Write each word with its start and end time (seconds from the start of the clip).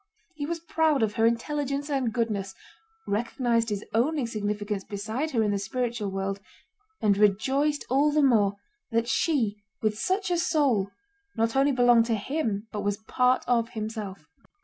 He 0.33 0.47
was 0.47 0.59
proud 0.61 1.03
of 1.03 1.13
her 1.13 1.27
intelligence 1.27 1.87
and 1.87 2.11
goodness, 2.11 2.55
recognized 3.05 3.69
his 3.69 3.85
own 3.93 4.17
insignificance 4.17 4.83
beside 4.83 5.29
her 5.29 5.43
in 5.43 5.51
the 5.51 5.59
spiritual 5.59 6.09
world, 6.09 6.39
and 7.03 7.15
rejoiced 7.19 7.85
all 7.87 8.11
the 8.11 8.23
more 8.23 8.55
that 8.89 9.07
she 9.07 9.57
with 9.83 9.99
such 9.99 10.31
a 10.31 10.39
soul 10.39 10.89
not 11.37 11.55
only 11.55 11.71
belonged 11.71 12.07
to 12.07 12.15
him 12.15 12.67
but 12.71 12.81
was 12.83 12.97
part 12.97 13.43
of 13.47 13.73
himself. 13.73 14.25